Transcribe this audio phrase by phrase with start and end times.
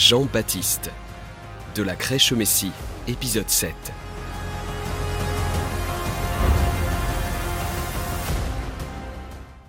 [0.00, 0.90] Jean-Baptiste.
[1.74, 2.72] De la crèche au Messie,
[3.06, 3.74] épisode 7.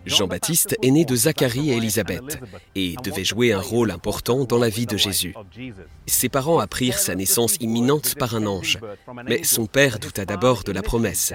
[0.05, 2.39] Jean-Baptiste est né de Zacharie et Élisabeth
[2.75, 5.35] et devait jouer un rôle important dans la vie de Jésus.
[6.05, 8.79] Ses parents apprirent sa naissance imminente par un ange,
[9.25, 11.33] mais son père douta d'abord de la promesse.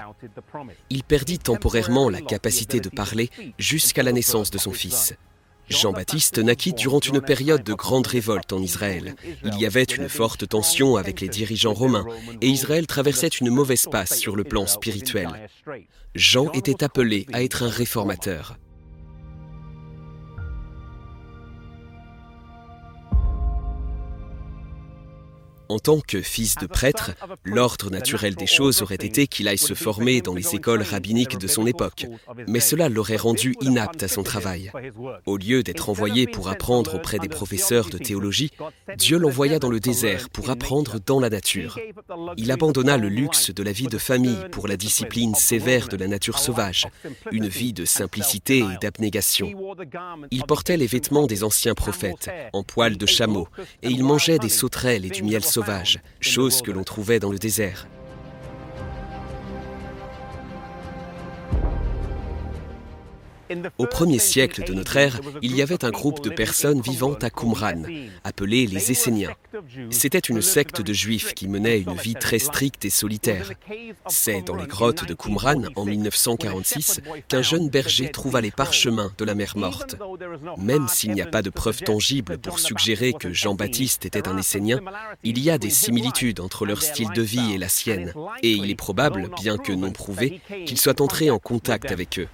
[0.88, 5.14] Il perdit temporairement la capacité de parler jusqu'à la naissance de son fils.
[5.68, 9.16] Jean-Baptiste naquit durant une période de grande révolte en Israël.
[9.44, 12.06] Il y avait une forte tension avec les dirigeants romains
[12.40, 15.28] et Israël traversait une mauvaise passe sur le plan spirituel.
[16.14, 18.58] Jean était appelé à être un réformateur.
[25.68, 27.12] En tant que fils de prêtre,
[27.44, 31.46] l'ordre naturel des choses aurait été qu'il aille se former dans les écoles rabbiniques de
[31.46, 32.06] son époque,
[32.46, 34.70] mais cela l'aurait rendu inapte à son travail.
[35.26, 38.50] Au lieu d'être envoyé pour apprendre auprès des professeurs de théologie,
[38.96, 41.78] Dieu l'envoya dans le désert pour apprendre dans la nature.
[42.36, 46.06] Il abandonna le luxe de la vie de famille pour la discipline sévère de la
[46.06, 46.86] nature sauvage,
[47.32, 49.52] une vie de simplicité et d'abnégation.
[50.30, 53.48] Il portait les vêtements des anciens prophètes, en poils de chameau,
[53.82, 55.44] et il mangeait des sauterelles et du miel
[56.20, 57.86] chose que l'on trouvait dans le désert.
[63.78, 67.30] Au premier siècle de notre ère, il y avait un groupe de personnes vivant à
[67.30, 67.82] Qumran,
[68.24, 69.34] appelés les Esséniens.
[69.90, 73.52] C'était une secte de juifs qui menait une vie très stricte et solitaire.
[74.06, 79.24] C'est dans les grottes de Qumran, en 1946, qu'un jeune berger trouva les parchemins de
[79.24, 79.96] la mer morte.
[80.58, 84.80] Même s'il n'y a pas de preuves tangibles pour suggérer que Jean-Baptiste était un Essénien,
[85.22, 88.70] il y a des similitudes entre leur style de vie et la sienne, et il
[88.70, 92.28] est probable, bien que non prouvé, qu'il soit entré en contact avec eux.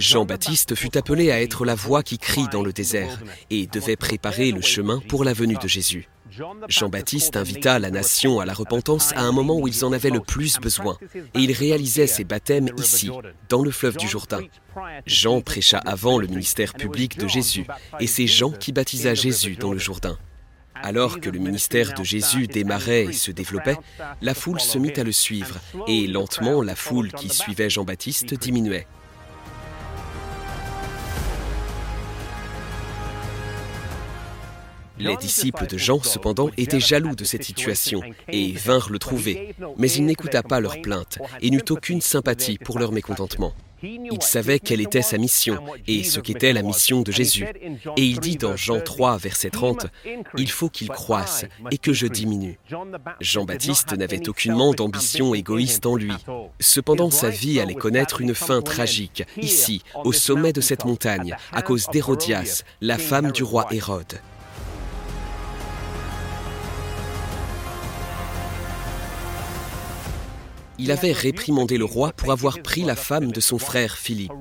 [0.00, 4.50] Jean-Baptiste fut appelé à être la voix qui crie dans le désert et devait préparer
[4.50, 6.08] le chemin pour la venue de Jésus.
[6.68, 10.20] Jean-Baptiste invita la nation à la repentance à un moment où ils en avaient le
[10.20, 10.96] plus besoin,
[11.34, 13.10] et il réalisait ses baptêmes ici,
[13.48, 14.40] dans le fleuve du Jourdain.
[15.06, 17.66] Jean prêcha avant le ministère public de Jésus,
[17.98, 20.18] et c'est Jean qui baptisa Jésus dans le Jourdain.
[20.76, 23.76] Alors que le ministère de Jésus démarrait et se développait,
[24.22, 28.86] la foule se mit à le suivre, et lentement la foule qui suivait Jean-Baptiste diminuait.
[35.00, 39.90] Les disciples de Jean, cependant, étaient jaloux de cette situation et vinrent le trouver, mais
[39.90, 43.54] il n'écouta pas leurs plaintes et n'eut aucune sympathie pour leur mécontentement.
[43.82, 47.46] Il savait quelle était sa mission et ce qu'était la mission de Jésus.
[47.96, 49.86] Et il dit dans Jean 3, verset 30,
[50.36, 52.58] Il faut qu'il croisse et que je diminue.
[53.20, 56.12] Jean-Baptiste n'avait aucunement d'ambition égoïste en lui.
[56.60, 61.62] Cependant, sa vie allait connaître une fin tragique, ici, au sommet de cette montagne, à
[61.62, 64.20] cause d'Hérodias, la femme du roi Hérode.
[70.80, 74.32] Il avait réprimandé le roi pour avoir pris la femme de son frère Philippe.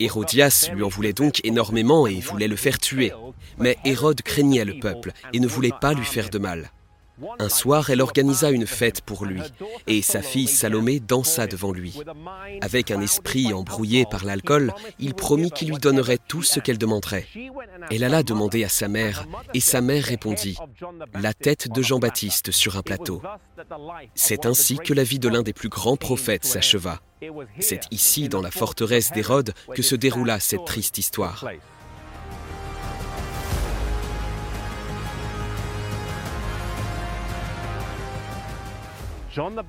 [0.00, 3.12] Hérodias lui en voulait donc énormément et voulait le faire tuer.
[3.58, 6.70] Mais Hérode craignait le peuple et ne voulait pas lui faire de mal.
[7.38, 9.40] Un soir, elle organisa une fête pour lui,
[9.86, 11.98] et sa fille Salomé dansa devant lui.
[12.60, 17.26] Avec un esprit embrouillé par l'alcool, il promit qu'il lui donnerait tout ce qu'elle demanderait.
[17.90, 20.56] Elle alla demander à sa mère, et sa mère répondit,
[21.14, 23.22] La tête de Jean-Baptiste sur un plateau.
[24.14, 27.00] C'est ainsi que la vie de l'un des plus grands prophètes s'acheva.
[27.60, 31.44] C'est ici, dans la forteresse d'Hérode, que se déroula cette triste histoire.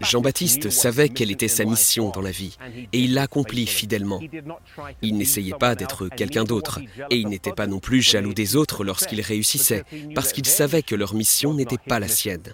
[0.01, 2.57] Jean-Baptiste savait quelle était sa mission dans la vie
[2.94, 4.22] et il l'accomplit fidèlement.
[5.02, 6.79] Il n'essayait pas d'être quelqu'un d'autre
[7.09, 9.84] et il n'était pas non plus jaloux des autres lorsqu'ils réussissaient
[10.16, 12.53] parce qu'il savait que leur mission n'était pas la sienne.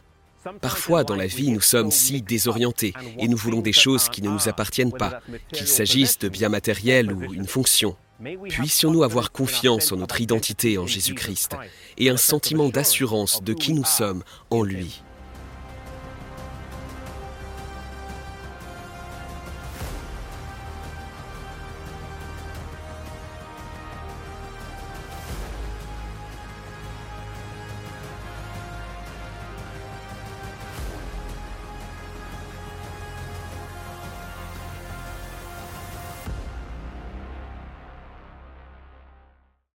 [0.62, 4.30] Parfois dans la vie, nous sommes si désorientés et nous voulons des choses qui ne
[4.30, 5.22] nous appartiennent pas,
[5.52, 7.96] qu'il s'agisse de biens matériels ou une fonction.
[8.50, 11.56] Puissions-nous avoir confiance en notre identité en Jésus-Christ
[11.98, 15.02] et un sentiment d'assurance de qui nous sommes en lui.